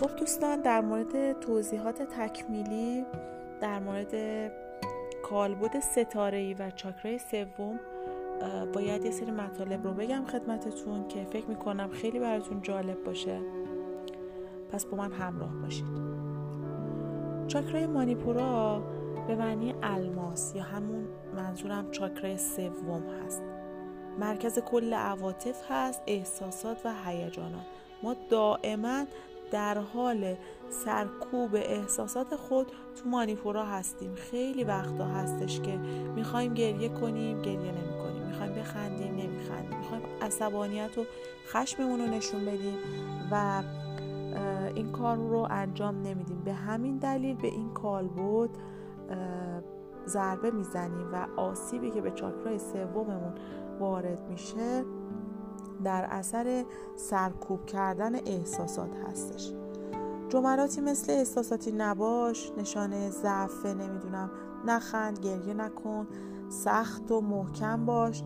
[0.00, 3.04] خب دوستان در مورد توضیحات تکمیلی
[3.60, 4.14] در مورد
[5.22, 7.80] کالبد ستاره و چاکرای سوم
[8.74, 13.40] باید یه سری مطالب رو بگم خدمتتون که فکر می‌کنم خیلی براتون جالب باشه.
[14.72, 15.86] پس با من همراه باشید.
[17.46, 18.82] چاکرای مانیپورا
[19.26, 23.42] به معنی الماس یا همون منظورم چاکرای سوم هست.
[24.18, 27.66] مرکز کل عواطف هست احساسات و هیجانات.
[28.02, 29.04] ما دائما
[29.50, 30.34] در حال
[30.68, 34.14] سرکوب احساسات خود تو مانیپورا هستیم.
[34.14, 35.76] خیلی وقتا هستش که
[36.14, 39.78] می‌خوایم گریه کنیم گریه نمی کنیم می‌خوایم بخندیم نمیخندیم.
[39.78, 41.04] می‌خوایم عصبانیت و
[41.48, 42.78] خشممون رو نشون بدیم
[43.30, 43.62] و
[44.74, 46.42] این کار رو انجام نمیدیم.
[46.44, 48.50] به همین دلیل به این کالبد
[50.06, 53.34] ضربه می‌زنیم و آسیبی که به چاکرای سوممون
[53.80, 54.84] وارد میشه
[55.88, 56.64] در اثر
[56.96, 59.52] سرکوب کردن احساسات هستش.
[60.28, 64.30] جملاتی مثل احساساتی نباش نشانه ضعف نمی‌دونم
[64.66, 66.06] نخند گریه نکن
[66.48, 68.22] سخت و محکم باش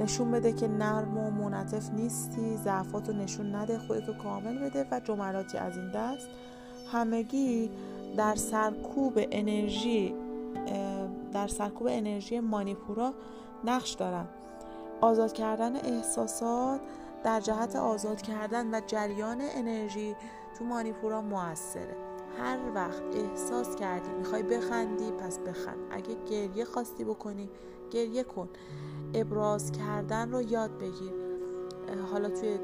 [0.00, 5.58] نشون بده که نرم و منعطف نیستی ضعفاتو نشون نده خودتو کامل بده و جملاتی
[5.58, 6.28] از این دست.
[6.92, 7.70] همگی
[8.16, 10.14] در سرکوب انرژی
[11.32, 13.12] در سرکوب انرژی مانیپورا
[13.64, 14.24] نقش دارن.
[15.00, 16.80] آزاد کردن احساسات
[17.26, 20.16] در جهت آزاد کردن و جریان انرژی
[20.58, 21.96] تو مانیپورا موثره.
[22.38, 25.78] هر وقت احساس کردی می‌خوای بخندی پس بخند.
[25.90, 27.48] اگه گریه خواستی بکنی
[27.90, 28.48] گریه کن.
[29.14, 31.12] ابراز کردن رو یاد بگیر.
[32.12, 32.58] حالا توی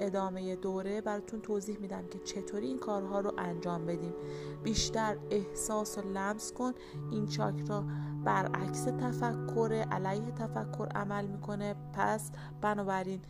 [0.00, 4.14] ادامه دوره براتون توضیح میدم که چطوری این کارها رو انجام بدیم.
[4.62, 6.72] بیشتر احساس و لمس کن.
[7.10, 7.84] این چاکرا
[8.28, 11.74] برعکس تفکر علیه تفکر عمل می‌کنه.
[11.92, 13.20] پس بنابراین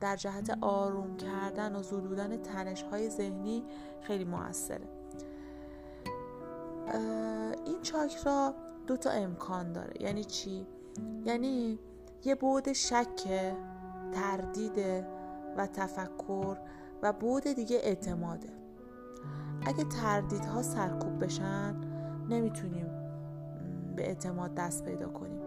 [0.00, 3.64] در جهت آروم کردن و زدودن تنش های ذهنی
[4.02, 4.88] خیلی موثره.
[7.66, 8.54] این چاکرا
[8.86, 10.02] دو تا امکان داره.
[10.02, 10.66] یعنی چی؟
[11.24, 11.78] یعنی
[12.24, 13.28] یه بود شک
[14.12, 14.78] تردید
[15.56, 16.56] و تفکر
[17.02, 18.48] و بود دیگه اعتماده.
[19.66, 21.76] اگه تردیدها سرکوب بشن
[22.28, 23.07] نمی‌تونیم
[23.98, 25.40] به اعتماد دست پیدا کنیم.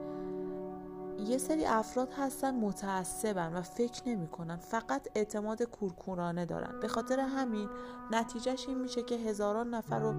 [1.28, 6.80] یه سری افراد هستن متعصبن و فکر نمی‌کنن فقط اعتماد کورکورانه دارن.
[6.80, 7.70] به خاطر همین
[8.12, 10.14] نتیجهش این میشه که هزاران نفر رو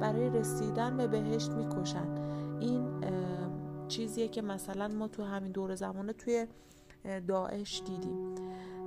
[0.00, 2.06] برای رسیدن به بهشت می‌کشن.
[2.60, 3.04] این
[3.88, 6.46] چیزیه که مثلا ما تو همین دور زمانه توی
[7.28, 8.34] داعش دیدیم.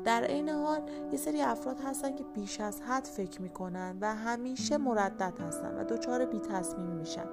[0.03, 0.81] در عین حال
[1.11, 5.83] یه سری افراد هستن که بیش از حد فکر می‌کنن و همیشه مردد هستن و
[5.83, 7.25] دچار بی تصمیم میشن.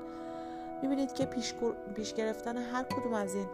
[0.83, 1.55] می‌بینید که پیش,
[1.95, 3.47] پیش گرفتن هر کدوم از این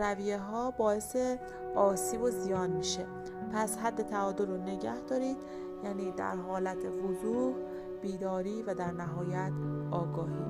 [0.00, 1.16] رویه ها باعث
[1.74, 3.06] آسیب و زیان میشه.
[3.52, 5.36] پس حد تعادل رو نگه دارید
[5.84, 7.54] یعنی در حالت وضوح
[8.02, 9.52] بیداری و در نهایت
[9.90, 10.44] آگاهی.